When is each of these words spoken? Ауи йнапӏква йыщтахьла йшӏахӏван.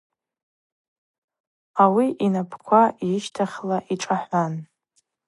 Ауи 1.83 2.05
йнапӏква 2.25 2.83
йыщтахьла 3.09 3.77
йшӏахӏван. 3.93 4.53